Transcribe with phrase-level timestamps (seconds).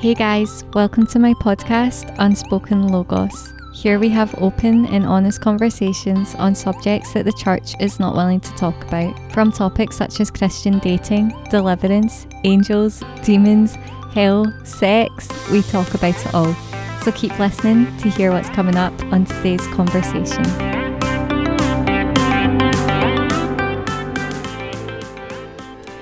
[0.00, 3.52] Hey guys, welcome to my podcast, Unspoken Logos.
[3.74, 8.40] Here we have open and honest conversations on subjects that the church is not willing
[8.40, 13.74] to talk about, from topics such as Christian dating, deliverance, angels, demons,
[14.14, 15.28] hell, sex.
[15.50, 16.54] We talk about it all.
[17.02, 20.79] So keep listening to hear what's coming up on today's conversation.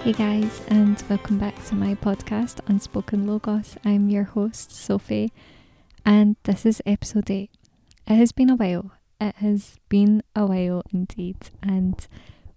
[0.09, 3.77] Hey guys, and welcome back to my podcast, Unspoken Logos.
[3.85, 5.35] I'm your host, Sophie,
[6.03, 7.51] and this is episode 8.
[8.07, 8.93] It has been a while.
[9.21, 11.51] It has been a while indeed.
[11.63, 12.09] And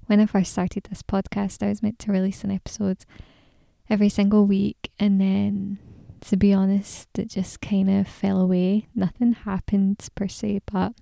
[0.06, 3.00] when I first started this podcast, I was meant to release an episode
[3.90, 5.78] every single week, and then
[6.22, 8.88] to be honest, it just kind of fell away.
[8.96, 10.94] Nothing happened per se, but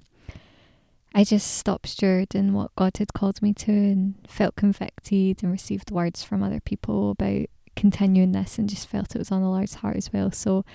[1.13, 5.91] I just stopped stewarding what God had called me to and felt convicted and received
[5.91, 9.75] words from other people about continuing this and just felt it was on the Lord's
[9.75, 10.31] heart as well.
[10.31, 10.65] So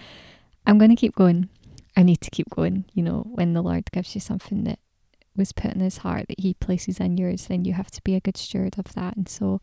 [0.66, 1.48] I'm going to keep going.
[1.96, 2.86] I need to keep going.
[2.94, 4.80] You know, when the Lord gives you something that
[5.36, 8.14] was put in his heart that he places in yours, then you have to be
[8.14, 9.16] a good steward of that.
[9.16, 9.60] And so,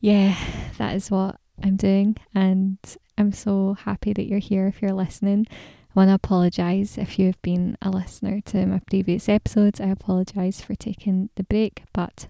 [0.00, 0.36] yeah,
[0.78, 2.16] that is what I'm doing.
[2.34, 2.78] And
[3.16, 5.46] I'm so happy that you're here if you're listening.
[5.94, 9.80] I want to apologise if you've been a listener to my previous episodes.
[9.80, 12.26] I apologise for taking the break, but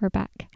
[0.00, 0.46] we're back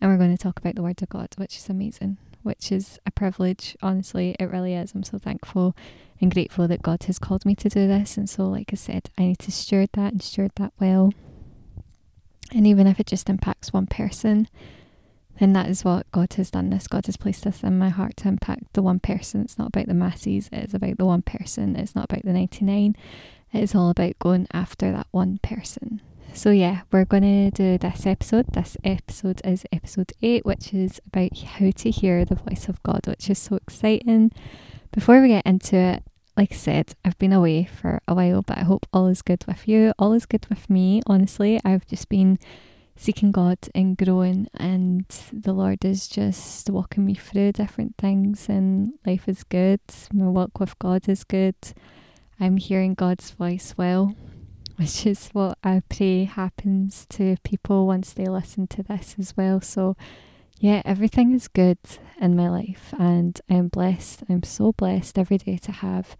[0.00, 2.98] and we're going to talk about the Word of God, which is amazing, which is
[3.04, 3.76] a privilege.
[3.82, 4.94] Honestly, it really is.
[4.94, 5.76] I'm so thankful
[6.18, 8.16] and grateful that God has called me to do this.
[8.16, 11.12] And so, like I said, I need to steward that and steward that well.
[12.54, 14.48] And even if it just impacts one person,
[15.38, 16.86] then that is what God has done this.
[16.86, 19.42] God has placed this in my heart to impact the one person.
[19.42, 21.76] It's not about the masses, it is about the one person.
[21.76, 22.96] It's not about the 99.
[23.52, 26.00] It is all about going after that one person.
[26.32, 28.52] So, yeah, we're going to do this episode.
[28.52, 33.06] This episode is episode 8, which is about how to hear the voice of God,
[33.06, 34.32] which is so exciting.
[34.90, 36.02] Before we get into it,
[36.36, 39.44] like I said, I've been away for a while, but I hope all is good
[39.46, 39.92] with you.
[39.96, 41.60] All is good with me, honestly.
[41.64, 42.40] I've just been
[42.96, 48.94] seeking God and growing, and the Lord is just walking me through different things, and
[49.04, 49.80] life is good.
[50.12, 51.56] My walk with God is good.
[52.38, 54.14] I'm hearing God's voice well,
[54.76, 59.60] which is what I pray happens to people once they listen to this as well.
[59.60, 59.96] So,
[60.58, 61.78] yeah, everything is good
[62.20, 64.22] in my life, and I'm blessed.
[64.28, 66.16] I'm so blessed every day to have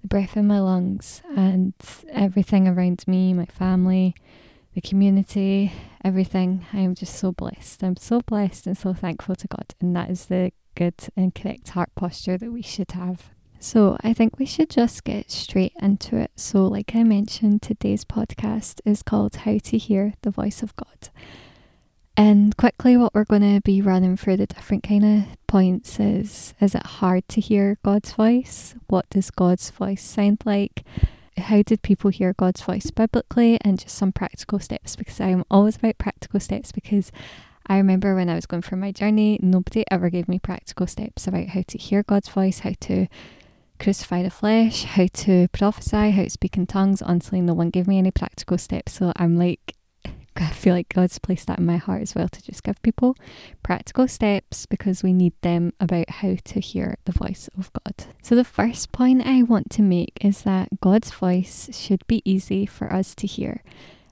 [0.00, 1.74] the breath in my lungs and
[2.10, 4.14] everything around me, my family
[4.74, 5.72] the community,
[6.04, 6.66] everything.
[6.72, 7.82] I am just so blessed.
[7.82, 9.74] I'm so blessed and so thankful to God.
[9.80, 13.30] And that is the good and correct heart posture that we should have.
[13.60, 16.32] So I think we should just get straight into it.
[16.34, 21.10] So, like I mentioned, today's podcast is called How to Hear the Voice of God.
[22.16, 26.54] And quickly, what we're going to be running through the different kind of points is
[26.60, 28.74] is it hard to hear God's voice?
[28.88, 30.84] What does God's voice sound like?
[31.36, 35.44] How did people hear God's voice biblically and just some practical steps because I am
[35.50, 37.10] always about practical steps because
[37.66, 41.26] I remember when I was going through my journey, nobody ever gave me practical steps
[41.26, 43.06] about how to hear God's voice, how to
[43.78, 47.02] crucify the flesh, how to prophesy, how to speak in tongues.
[47.02, 48.92] Honestly, no one gave me any practical steps.
[48.92, 49.76] So I'm like,
[50.40, 53.16] I feel like God's placed that in my heart as well to just give people
[53.62, 58.06] practical steps because we need them about how to hear the voice of God.
[58.22, 62.66] So, the first point I want to make is that God's voice should be easy
[62.66, 63.62] for us to hear.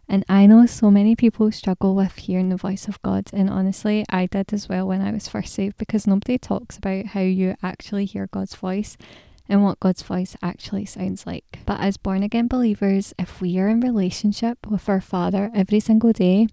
[0.09, 3.31] And I know so many people struggle with hearing the voice of God.
[3.33, 7.07] And honestly, I did as well when I was first saved because nobody talks about
[7.07, 8.97] how you actually hear God's voice
[9.51, 11.59] and what God's voice actually sounds like.
[11.67, 16.13] But as born again believers, if we are in relationship with our Father every single
[16.13, 16.47] day,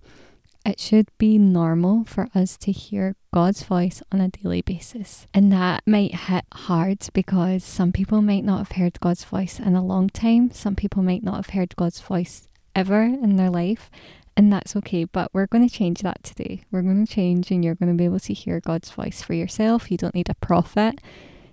[0.65, 5.25] it should be normal for us to hear God's voice on a daily basis.
[5.33, 9.75] And that might hit hard because some people might not have heard God's voice in
[9.75, 10.51] a long time.
[10.51, 13.89] Some people might not have heard God's voice ever in their life.
[14.35, 16.63] And that's okay, but we're going to change that today.
[16.69, 19.33] We're going to change, and you're going to be able to hear God's voice for
[19.33, 19.89] yourself.
[19.89, 20.99] You don't need a prophet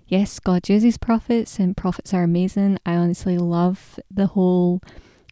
[0.07, 2.79] yes, God uses prophets and prophets are amazing.
[2.85, 4.81] I honestly love the whole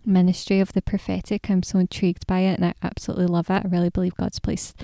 [0.06, 1.50] ministry of the prophetic.
[1.50, 3.66] I'm so intrigued by it and I absolutely love it.
[3.66, 4.84] I really believe God's placed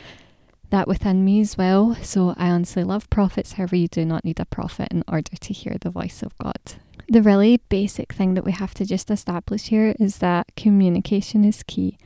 [0.69, 1.95] that within me as well.
[1.95, 3.53] So I honestly love prophets.
[3.53, 6.75] However, you do not need a prophet in order to hear the voice of God.
[7.07, 11.63] The really basic thing that we have to just establish here is that communication is
[11.63, 11.97] key.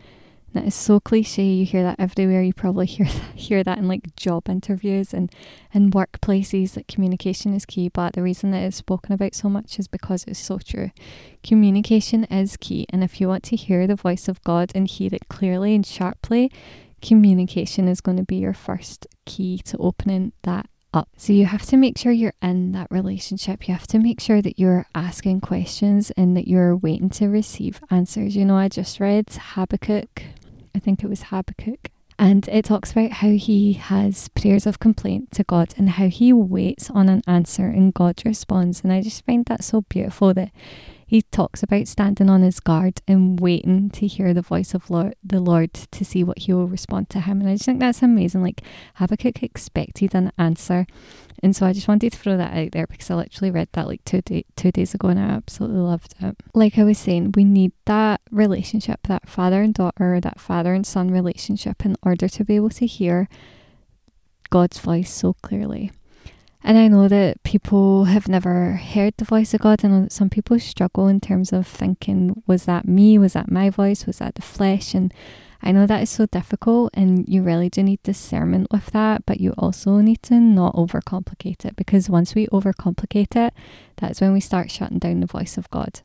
[0.53, 1.43] That is so cliche.
[1.43, 2.43] You hear that everywhere.
[2.43, 5.31] You probably hear that, hear that in like job interviews and
[5.73, 7.89] in workplaces that communication is key.
[7.89, 10.91] But the reason that it's spoken about so much is because it's so true.
[11.43, 15.09] Communication is key, and if you want to hear the voice of God and hear
[15.11, 16.51] it clearly and sharply,
[17.01, 21.09] communication is going to be your first key to opening that up.
[21.17, 23.67] So you have to make sure you're in that relationship.
[23.67, 27.81] You have to make sure that you're asking questions and that you're waiting to receive
[27.89, 28.35] answers.
[28.35, 30.21] You know, I just read Habakkuk,
[30.75, 31.89] I think it was Habakkuk.
[32.19, 36.31] And it talks about how he has prayers of complaint to God and how he
[36.31, 38.81] waits on an answer and God responds.
[38.81, 40.51] And I just find that so beautiful that
[41.05, 45.15] he talks about standing on his guard and waiting to hear the voice of Lord,
[45.23, 47.39] the Lord to see what he will respond to him.
[47.39, 48.41] And I just think that's amazing.
[48.41, 48.61] Like
[48.95, 50.87] Habakkuk expected an answer.
[51.43, 53.85] And so I just wanted to throw that out there because I literally read that
[53.85, 56.37] like two, day, two days ago and I absolutely loved it.
[56.53, 60.87] Like I was saying, we need that relationship, that father and daughter, that father and
[60.87, 63.27] son relationship in order to be able to hear
[64.51, 65.91] God's voice so clearly.
[66.63, 69.83] And I know that people have never heard the voice of God.
[69.83, 73.17] I know that some people struggle in terms of thinking, was that me?
[73.17, 74.05] Was that my voice?
[74.05, 74.93] Was that the flesh?
[74.93, 75.13] And
[75.65, 79.39] I know that is so difficult, and you really do need discernment with that, but
[79.39, 83.53] you also need to not overcomplicate it because once we overcomplicate it,
[83.95, 86.01] that's when we start shutting down the voice of God.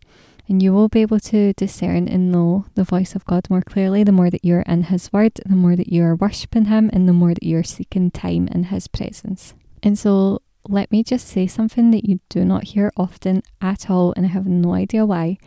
[0.46, 4.04] And you will be able to discern and know the voice of God more clearly
[4.04, 7.12] the more that you're in His Word, the more that you're worshipping Him, and the
[7.12, 9.54] more that you're seeking time in His presence.
[9.82, 14.14] And so let me just say something that you do not hear often at all,
[14.16, 15.38] and I have no idea why,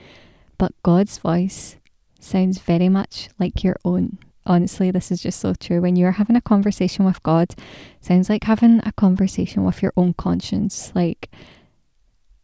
[0.58, 1.78] but God's voice
[2.24, 4.18] sounds very much like your own.
[4.46, 5.82] Honestly, this is just so true.
[5.82, 7.54] When you're having a conversation with God,
[8.00, 10.92] sounds like having a conversation with your own conscience.
[10.96, 11.30] Like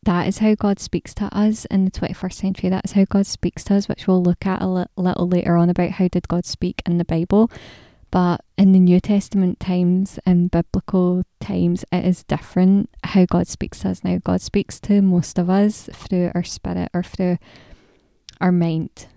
[0.04, 2.70] that is how God speaks to us in the 21st century.
[2.70, 5.58] That is how God speaks to us, which we'll look at a li- little later
[5.58, 7.52] on about how did God speak in the Bible.
[8.10, 13.80] But in the New Testament times and biblical times, it is different how God speaks
[13.80, 14.20] to us now.
[14.24, 17.38] God speaks to most of us through our spirit or through
[18.40, 19.08] our mind.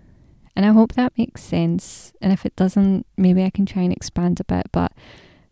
[0.55, 2.13] And I hope that makes sense.
[2.21, 4.67] And if it doesn't, maybe I can try and expand a bit.
[4.71, 4.91] But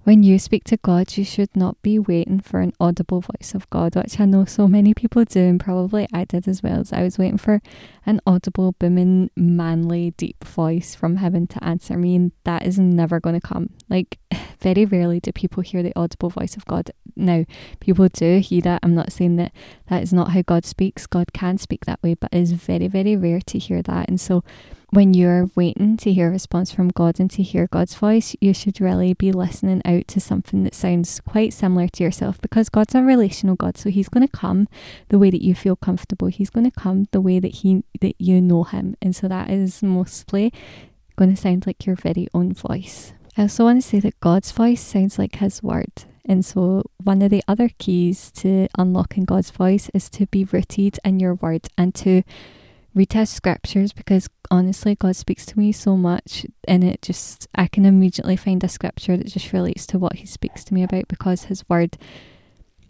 [0.03, 3.69] when you speak to God, you should not be waiting for an audible voice of
[3.69, 6.79] God, which I know so many people do, and probably I did as well.
[6.79, 7.61] As I was waiting for
[8.05, 13.19] an audible, booming, manly, deep voice from heaven to answer me, and that is never
[13.19, 13.71] going to come.
[13.89, 14.17] Like,
[14.59, 16.91] very rarely do people hear the audible voice of God.
[17.15, 17.45] Now,
[17.79, 18.79] people do hear that.
[18.81, 19.51] I'm not saying that
[19.89, 21.05] that is not how God speaks.
[21.07, 24.09] God can speak that way, but it is very, very rare to hear that.
[24.09, 24.43] And so,
[24.91, 28.53] when you're waiting to hear a response from God and to hear God's voice, you
[28.53, 32.95] should really be listening out to something that sounds quite similar to yourself because God's
[32.95, 33.77] a relational God.
[33.77, 34.67] So he's going to come
[35.09, 36.27] the way that you feel comfortable.
[36.27, 38.95] He's going to come the way that he that you know him.
[39.01, 40.51] And so that is mostly
[41.15, 43.13] going to sound like your very own voice.
[43.37, 45.91] I also want to say that God's voice sounds like his word.
[46.25, 50.99] And so, one of the other keys to unlocking God's voice is to be rooted
[51.03, 52.23] in your word and to
[52.95, 57.85] retest scriptures because honestly God speaks to me so much and it just I can
[57.85, 61.45] immediately find a scripture that just relates to what he speaks to me about because
[61.45, 61.97] his word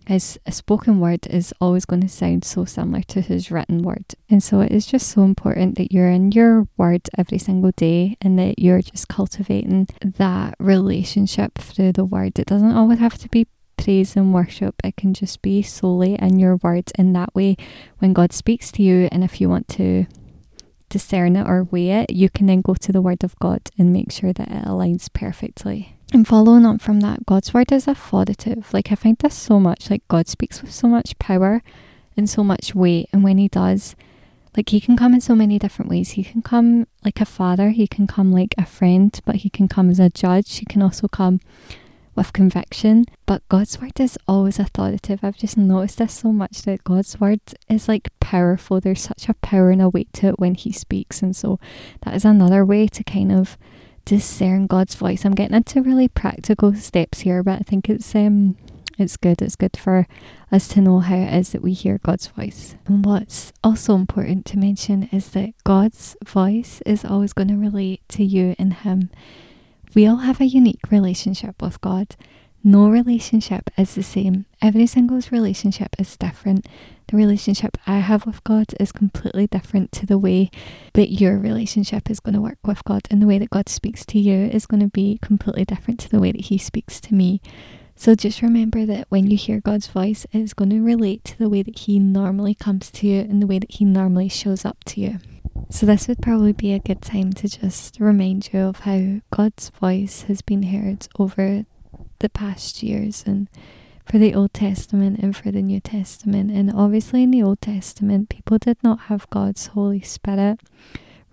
[0.10, 4.16] his spoken word is always going to sound so similar to his written word.
[4.28, 8.18] And so it is just so important that you're in your word every single day
[8.19, 12.40] and that you're just cultivating that relationship through the word.
[12.40, 13.45] It doesn't always have to be
[13.84, 14.76] praise and worship.
[14.84, 16.92] It can just be solely in your words.
[16.98, 17.58] In that way,
[18.00, 20.06] when God speaks to you, and if you want to
[20.90, 23.94] discern it or weigh it, you can then go to the Word of God and
[23.94, 25.96] make sure that it aligns perfectly.
[26.12, 28.74] And following on from that, God's Word is authoritative.
[28.74, 29.90] Like, I find this so much.
[29.90, 31.62] Like, God speaks with so much power
[32.18, 33.09] and so much weight.
[33.14, 33.95] And when He does,
[34.57, 36.12] like, He can come in so many different ways.
[36.12, 39.68] He can come like a father, He can come like a friend, but He can
[39.68, 40.57] come as a judge.
[40.57, 41.40] He can also come
[42.19, 43.06] with conviction.
[43.26, 45.21] But God's word is always authoritative.
[45.23, 48.80] I've just noticed this so much that God's word is like powerful.
[48.80, 51.23] There's such a power and a weight to it when He speaks.
[51.23, 51.59] And so
[52.04, 53.57] that is another way to kind of
[54.06, 55.26] discern God's voice.
[55.26, 58.57] I'm getting into really practical steps here, but I think it's um
[58.97, 59.42] it's good.
[59.42, 60.06] It's good for
[60.52, 62.76] us to know how it is that we hear God's voice.
[62.85, 68.02] And what's also important to mention is that God's voice is always going to relate
[68.09, 69.09] to you and Him.
[69.96, 72.16] We all have a unique relationship with God.
[72.64, 74.46] No relationship is the same.
[74.62, 76.68] Every single relationship is different.
[77.08, 80.52] The relationship I have with God is completely different to the way
[80.94, 83.02] that your relationship is going to work with God.
[83.10, 86.10] And the way that God speaks to you is going to be completely different to
[86.10, 87.42] the way that He speaks to me.
[87.96, 91.38] So just remember that when you hear God's voice, it is going to relate to
[91.38, 94.66] the way that He normally comes to you and the way that He normally shows
[94.66, 95.19] up to you.
[95.71, 99.69] So, this would probably be a good time to just remind you of how God's
[99.69, 101.66] voice has been heard over
[102.18, 103.47] the past years and
[104.04, 106.49] for the Old Testament and for the New Testament.
[106.49, 110.59] And obviously, in the Old Testament, people did not have God's Holy Spirit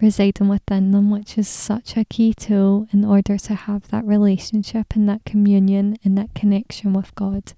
[0.02, 4.94] residing within them, which is such a key tool in order to have that relationship
[4.94, 7.54] and that communion and that connection with God.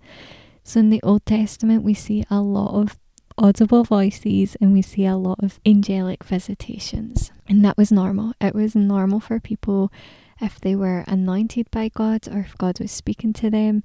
[0.62, 2.96] So in the Old Testament, we see a lot of
[3.38, 7.30] audible voices and we see a lot of angelic visitations.
[7.48, 8.34] And that was normal.
[8.40, 9.92] It was normal for people
[10.40, 13.82] if they were anointed by God or if God was speaking to them.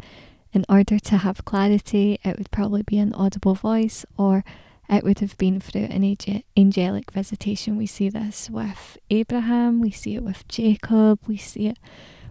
[0.52, 4.44] In order to have clarity, it would probably be an audible voice or
[4.90, 6.16] it would have been through an
[6.58, 7.78] angelic visitation.
[7.78, 11.80] We see this with Abraham, we see it with Jacob, we see it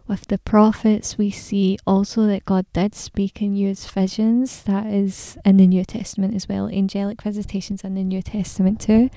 [0.07, 1.19] with the prophets.
[1.19, 4.63] We see also that God did speak and use visions.
[4.65, 6.69] That is in the New Testament as well.
[6.69, 9.11] Angelic visitations in the New Testament too.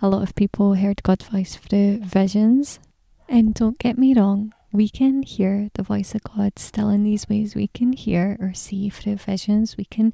[0.00, 2.78] A lot of people heard God's voice through visions.
[3.28, 7.28] And don't get me wrong, we can hear the voice of God still in these
[7.28, 7.54] ways.
[7.54, 9.76] We can hear or see through visions.
[9.76, 10.12] We can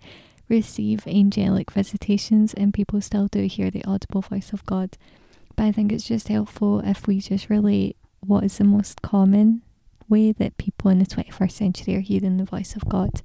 [0.49, 4.97] receive angelic visitations, and people still do hear the audible voice of God.
[5.57, 9.62] But I think it's just helpful if we just relate what is the most common
[10.09, 13.23] way that people in the 21st century are hearing the voice of God.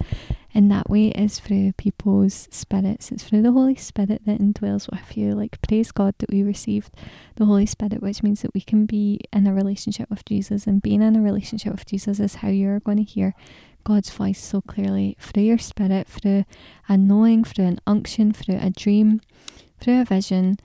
[0.54, 3.12] And that way is through people's spirits.
[3.12, 5.36] It's through the Holy Spirit that indwells with you.
[5.36, 6.92] Like, praise God that we received
[7.36, 10.66] the Holy Spirit, which means that we can be in a relationship with Jesus.
[10.66, 13.36] And being in a relationship with Jesus is how you're going to hear
[13.84, 16.46] God's voice so clearly through your spirit, through
[16.88, 19.22] a knowing, through an unction, through a dream,
[19.80, 20.58] through a vision,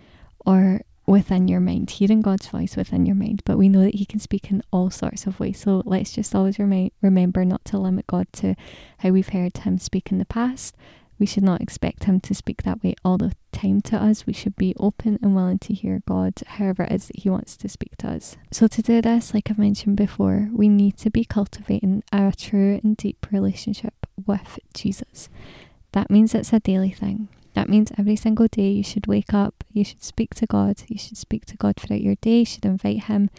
[0.44, 3.42] or within your mind, hearing God's voice within your mind.
[3.44, 5.60] But we know that He can speak in all sorts of ways.
[5.60, 8.54] So let's just always remi- remember not to limit God to
[8.98, 10.76] how we've heard Him speak in the past.
[11.18, 14.26] We should not expect Him to speak that way all the time to us.
[14.26, 17.56] We should be open and willing to hear God however it is that He wants
[17.58, 18.36] to speak to us.
[18.50, 22.80] So, to do this, like I've mentioned before, we need to be cultivating a true
[22.82, 23.94] and deep relationship
[24.26, 25.28] with Jesus.
[25.92, 27.28] That means it's a daily thing.
[27.54, 30.98] That means every single day you should wake up, you should speak to God, you
[30.98, 33.30] should speak to God throughout your day, you should invite Him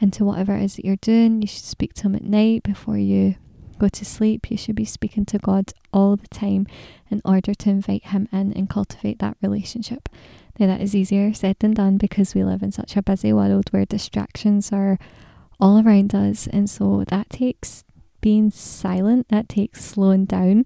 [0.00, 2.98] into whatever it is that you're doing, you should speak to Him at night before
[2.98, 3.36] you
[3.78, 4.50] go to sleep.
[4.50, 6.66] You should be speaking to God all the time
[7.10, 10.08] in order to invite Him in and cultivate that relationship.
[10.58, 13.70] Now, that is easier said than done because we live in such a busy world
[13.70, 14.98] where distractions are
[15.58, 17.84] all around us, and so that takes
[18.20, 20.64] being silent, that takes slowing down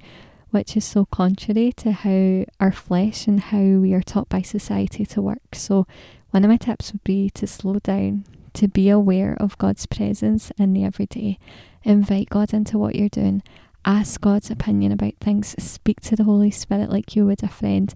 [0.51, 5.05] which is so contrary to how our flesh and how we are taught by society
[5.07, 5.55] to work.
[5.55, 5.87] So,
[6.31, 8.25] one of my tips would be to slow down,
[8.55, 11.39] to be aware of God's presence in the everyday,
[11.85, 13.43] invite God into what you're doing,
[13.85, 17.95] ask God's opinion about things, speak to the Holy Spirit like you would a friend.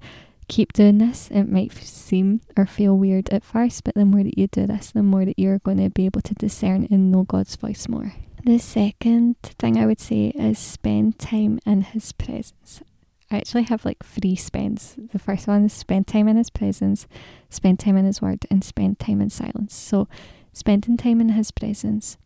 [0.49, 1.29] Keep doing this.
[1.31, 4.91] It might seem or feel weird at first, but the more that you do this,
[4.91, 8.15] the more that you're going to be able to discern and know God's voice more.
[8.45, 12.83] The second thing I would say is spend time in His presence.
[13.31, 14.97] I actually have like three spends.
[15.13, 17.07] The first one is spend time in His presence,
[17.51, 19.77] spend time in His Word, and spend time in silence.
[19.77, 20.09] So,
[20.53, 22.17] spending time in His presence.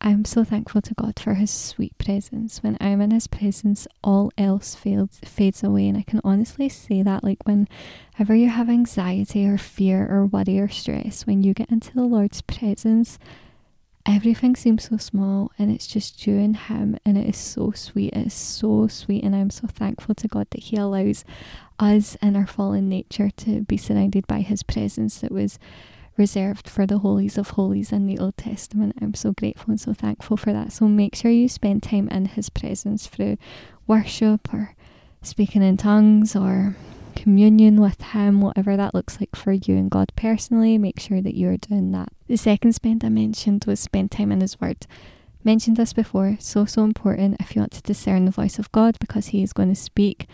[0.00, 2.60] I'm so thankful to God for His sweet presence.
[2.64, 5.86] When I'm in His presence, all else fades, fades away.
[5.86, 10.58] And I can honestly say that, like, whenever you have anxiety or fear or worry
[10.58, 13.16] or stress, when you get into the Lord's presence,
[14.06, 18.12] everything seems so small and it's just you and him and it is so sweet.
[18.12, 21.24] It is so sweet and i'm so thankful to god that he allows
[21.78, 25.58] us in our fallen nature to be surrounded by his presence that was
[26.16, 28.94] reserved for the holies of holies in the old testament.
[29.00, 30.72] I'm so grateful and so thankful for that.
[30.72, 33.38] So make sure you spend time in his presence through
[33.86, 34.74] worship or
[35.22, 36.76] speaking in tongues or
[37.10, 41.36] communion with Him, whatever that looks like for you and God personally, make sure that
[41.36, 42.08] you're doing that.
[42.26, 44.86] The second spend I mentioned was spend time in His Word.
[45.42, 48.98] Mentioned this before, so, so important if you want to discern the voice of God
[49.00, 50.26] because He is going to speak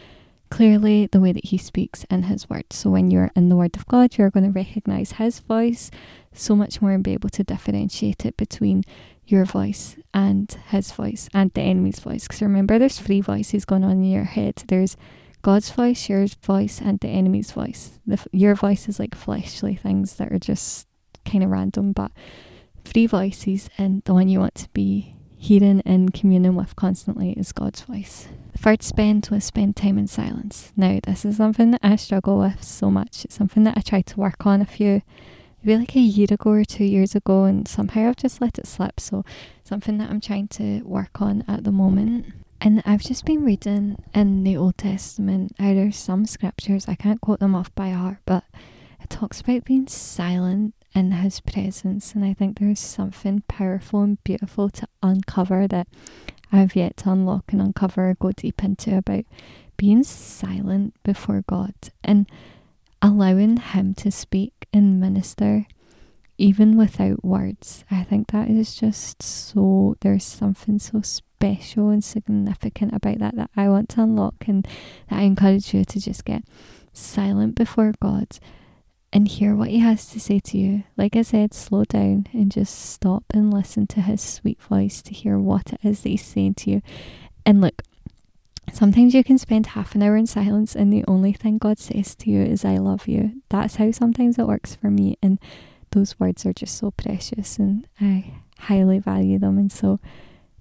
[0.51, 2.73] clearly the way that He speaks in His Word.
[2.73, 5.91] So when you're in the Word of God, you're going to recognize His voice
[6.33, 8.83] so much more and be able to differentiate it between
[9.27, 12.27] your voice and His voice and the enemy's voice.
[12.27, 14.63] Because remember, there's three voices going on in your head.
[14.69, 14.97] There's
[15.47, 18.01] God's voice, your voice, and the enemy's voice.
[18.05, 20.89] The, your voice is like fleshly things that are just
[21.25, 22.11] kind of random, but
[22.85, 27.53] three voices, and the one you want to be hearing and communing with constantly is
[27.53, 28.27] God's voice.
[28.55, 30.73] The third spend was spend time in silence.
[30.77, 33.25] Now, this is something that I struggle with so much.
[33.25, 35.03] It's something that I tried to work on a few,
[35.63, 38.67] maybe like a year ago or two years ago, and somehow I've just let it
[38.67, 38.99] slip.
[38.99, 39.25] So,
[39.63, 42.35] something that I'm trying to work on at the moment.
[42.61, 47.41] And I've just been reading in the Old Testament, there's some scriptures, I can't quote
[47.41, 48.45] them off by heart, but
[49.01, 52.15] it talks about being silent in His presence.
[52.15, 55.87] And I think there's something powerful and beautiful to uncover that
[56.51, 59.25] I've yet to unlock and uncover, go deep into about
[59.77, 62.29] being silent before God and
[63.03, 65.67] allowing Him to speak and minister
[66.39, 67.85] even without words.
[67.91, 71.03] I think that is just so, there's something so
[71.37, 74.65] special and significant about that that I want to unlock and
[75.09, 76.45] that I encourage you to just get
[76.93, 78.39] silent before God
[79.13, 80.85] and hear what He has to say to you.
[80.97, 85.13] Like I said, slow down and just stop and listen to His sweet voice to
[85.13, 86.83] hear what it is that He's saying to you.
[87.45, 87.83] And look,
[88.73, 92.17] Sometimes you can spend half an hour in silence and the only thing God says
[92.17, 93.41] to you is, I love you.
[93.49, 95.17] That's how sometimes it works for me.
[95.23, 95.39] And
[95.93, 99.57] those words are just so precious and I highly value them.
[99.57, 100.01] And so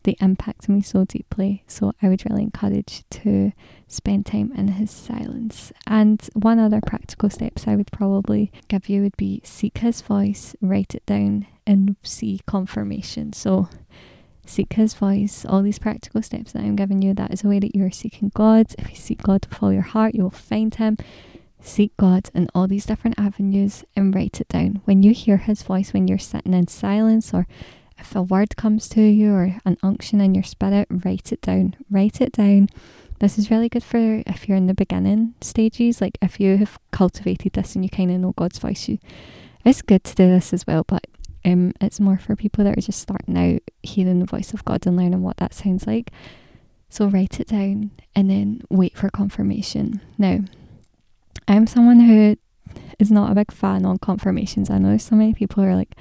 [0.05, 1.63] they impact on me so deeply.
[1.67, 3.51] So I would really encourage to
[3.87, 5.73] spend time in his silence.
[5.85, 10.55] And one other practical steps I would probably give you would be seek his voice,
[10.61, 13.33] write it down, and see confirmation.
[13.33, 13.67] So
[14.45, 17.59] seek his voice, all these practical steps that I'm giving you, that is a way
[17.59, 18.67] that you're seeking God.
[18.77, 20.97] If you seek God with all your heart, you will find him.
[21.59, 24.81] Seek God in all these different avenues and write it down.
[24.85, 27.47] When you hear his voice, when you're sitting in silence or
[27.97, 31.75] if a word comes to you or an unction in your spirit, write it down.
[31.89, 32.69] Write it down.
[33.19, 36.77] This is really good for if you're in the beginning stages, like if you have
[36.91, 38.87] cultivated this and you kind of know God's voice.
[38.89, 38.99] You,
[39.63, 41.07] it's good to do this as well, but
[41.45, 44.85] um, it's more for people that are just starting out hearing the voice of God
[44.85, 46.11] and learning what that sounds like.
[46.89, 50.01] So write it down and then wait for confirmation.
[50.17, 50.39] Now,
[51.47, 52.37] I'm someone who
[52.99, 54.69] is not a big fan on confirmations.
[54.69, 55.95] I know so many people are like,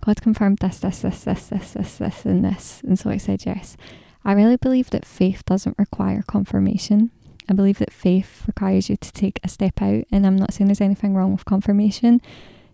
[0.00, 2.80] God confirmed this, this, this, this, this, this, this, and this.
[2.86, 3.76] And so I said yes.
[4.24, 7.10] I really believe that faith doesn't require confirmation.
[7.48, 10.04] I believe that faith requires you to take a step out.
[10.12, 12.20] And I'm not saying there's anything wrong with confirmation.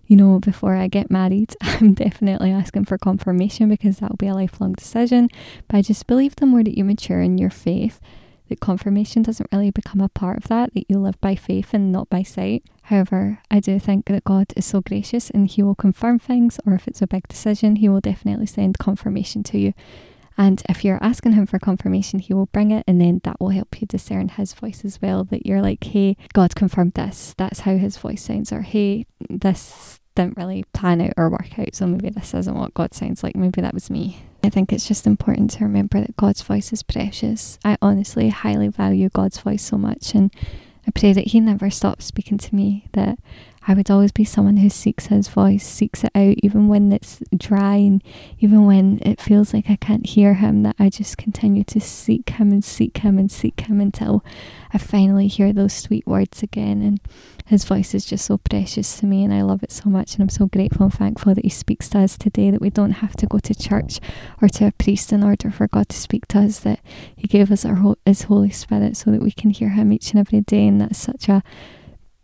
[0.07, 4.35] You know, before I get married, I'm definitely asking for confirmation because that'll be a
[4.35, 5.29] lifelong decision.
[5.69, 8.01] But I just believe the more that you mature in your faith,
[8.55, 11.91] that confirmation doesn't really become a part of that, that you live by faith and
[11.91, 12.63] not by sight.
[12.83, 16.75] However, I do think that God is so gracious and He will confirm things, or
[16.75, 19.75] if it's a big decision, He will definitely send confirmation to you.
[20.39, 23.49] And if you're asking Him for confirmation, He will bring it, and then that will
[23.49, 25.25] help you discern His voice as well.
[25.25, 27.35] That you're like, hey, God confirmed this.
[27.37, 31.75] That's how His voice sounds, or hey, this didn't really plan out or work out,
[31.75, 33.35] so maybe this isn't what God sounds like.
[33.35, 34.23] Maybe that was me.
[34.45, 37.59] I think it's just important to remember that God's voice is precious.
[37.65, 40.31] I honestly highly value God's voice so much, and
[40.87, 43.19] I pray that He never stops speaking to me, that
[43.67, 47.21] I would always be someone who seeks His voice, seeks it out, even when it's
[47.35, 48.03] dry and
[48.39, 52.31] even when it feels like I can't hear Him, that I just continue to seek
[52.31, 54.23] Him and seek Him and seek Him until
[54.73, 56.83] I finally hear those sweet words again.
[56.83, 57.01] And
[57.47, 60.15] His voice is just so precious to me, and I love it so much.
[60.15, 62.93] And I'm so grateful and thankful that He speaks to us today, that we don't
[62.93, 63.99] have to go to church
[64.43, 66.81] or to a priest in order for God to speak to us, that
[67.17, 70.21] He gave us our, His Holy Spirit so that we can hear Him each and
[70.21, 70.67] every day.
[70.67, 71.43] And that's such a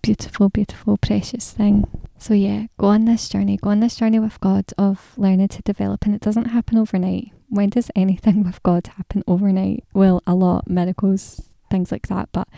[0.02, 1.86] beautiful, beautiful, precious thing.
[2.18, 5.62] So, yeah, go on this journey, go on this journey with God of learning to
[5.62, 7.32] develop, and it doesn't happen overnight.
[7.48, 9.84] When does anything with God happen overnight?
[9.94, 12.48] Well, a lot, miracles, things like that, but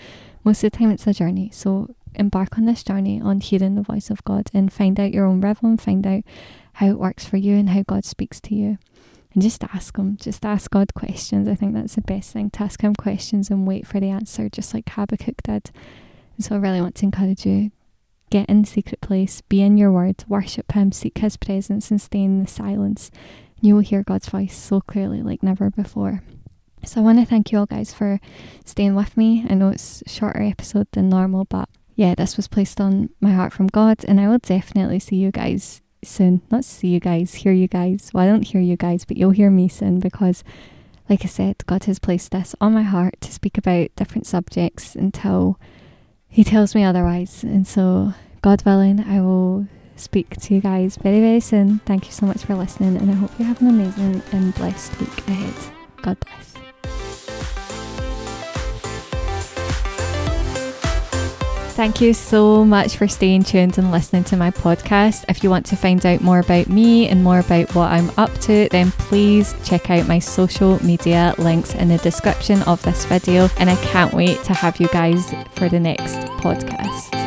[0.44, 1.50] most of the time it's a journey.
[1.52, 5.26] So, embark on this journey on hearing the voice of God and find out your
[5.26, 6.24] own rhythm, find out
[6.74, 8.78] how it works for you and how God speaks to you.
[9.34, 11.48] And just ask Him, just ask God questions.
[11.48, 14.48] I think that's the best thing to ask Him questions and wait for the answer,
[14.48, 15.70] just like Habakkuk did.
[16.42, 17.70] So I really want to encourage you
[18.30, 22.00] get in the secret place, be in your word, worship Him, seek His presence, and
[22.00, 23.10] stay in the silence.
[23.60, 26.22] You will hear God's voice so clearly like never before.
[26.84, 28.18] So I want to thank you all guys for
[28.64, 29.46] staying with me.
[29.48, 33.32] I know it's a shorter episode than normal, but yeah, this was placed on my
[33.32, 36.42] heart from God, and I will definitely see you guys soon.
[36.50, 38.10] Not see you guys, hear you guys.
[38.12, 40.42] Well, I don't hear you guys, but you'll hear me soon because,
[41.08, 44.96] like I said, God has placed this on my heart to speak about different subjects
[44.96, 45.60] until
[46.32, 47.44] he tells me otherwise.
[47.44, 51.80] And so, God willing, I will speak to you guys very, very soon.
[51.80, 54.98] Thank you so much for listening, and I hope you have an amazing and blessed
[54.98, 55.54] week ahead.
[56.02, 56.51] God bless.
[61.72, 65.24] Thank you so much for staying tuned and listening to my podcast.
[65.28, 68.32] If you want to find out more about me and more about what I'm up
[68.40, 73.48] to, then please check out my social media links in the description of this video.
[73.58, 77.21] And I can't wait to have you guys for the next podcast.